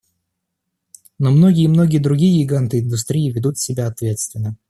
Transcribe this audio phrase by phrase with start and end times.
[1.19, 4.57] Но многие и многие другие гиганты индустрии ведут себя ответственно.